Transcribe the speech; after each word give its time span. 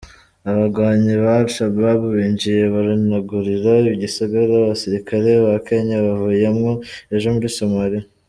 Abagwanyi 0.51 1.13
ba 1.23 1.33
al-Shabab 1.41 2.01
binjiye 2.15 2.63
baranigarurira 2.73 3.73
igisagara 3.95 4.51
abasirikare 4.57 5.29
ba 5.45 5.53
Kenya 5.67 5.97
bavuyemwo 6.05 6.71
ejo 7.15 7.27
muri 7.35 7.49
Somalia. 7.59 8.03